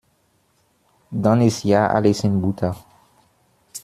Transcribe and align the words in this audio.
Dann 1.11 1.41
ist 1.43 1.63
ja 1.63 1.85
alles 1.87 2.23
in 2.23 2.41
Butter. 2.41 2.75